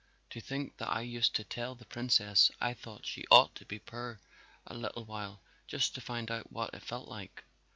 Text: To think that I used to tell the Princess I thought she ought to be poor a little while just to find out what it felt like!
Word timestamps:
To 0.31 0.41
think 0.41 0.77
that 0.77 0.89
I 0.89 1.01
used 1.01 1.35
to 1.35 1.43
tell 1.43 1.75
the 1.75 1.85
Princess 1.85 2.49
I 2.59 2.73
thought 2.73 3.05
she 3.05 3.23
ought 3.29 3.53
to 3.53 3.65
be 3.67 3.77
poor 3.77 4.19
a 4.65 4.73
little 4.73 5.05
while 5.05 5.41
just 5.67 5.93
to 5.93 6.01
find 6.01 6.31
out 6.31 6.51
what 6.51 6.73
it 6.73 6.81
felt 6.81 7.07
like! 7.07 7.43